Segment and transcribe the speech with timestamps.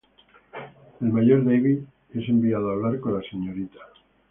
[0.99, 1.81] El Mayor Davis
[2.15, 3.81] es enviado a hablar con la Srta.